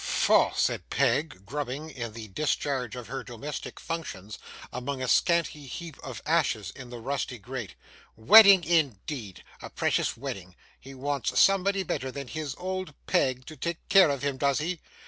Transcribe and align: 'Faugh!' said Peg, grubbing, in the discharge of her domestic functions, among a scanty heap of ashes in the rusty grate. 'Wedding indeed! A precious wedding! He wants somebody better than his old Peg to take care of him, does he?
'Faugh!' 0.03 0.55
said 0.57 0.89
Peg, 0.89 1.45
grubbing, 1.45 1.91
in 1.91 2.13
the 2.13 2.27
discharge 2.29 2.95
of 2.95 3.05
her 3.05 3.23
domestic 3.23 3.79
functions, 3.79 4.39
among 4.73 4.99
a 4.99 5.07
scanty 5.07 5.67
heap 5.67 5.95
of 6.01 6.23
ashes 6.25 6.73
in 6.75 6.89
the 6.89 6.97
rusty 6.97 7.37
grate. 7.37 7.75
'Wedding 8.15 8.63
indeed! 8.63 9.43
A 9.61 9.69
precious 9.69 10.17
wedding! 10.17 10.55
He 10.79 10.95
wants 10.95 11.39
somebody 11.39 11.83
better 11.83 12.11
than 12.11 12.29
his 12.29 12.55
old 12.57 12.95
Peg 13.05 13.45
to 13.45 13.55
take 13.55 13.87
care 13.89 14.09
of 14.09 14.23
him, 14.23 14.37
does 14.37 14.57
he? 14.57 14.79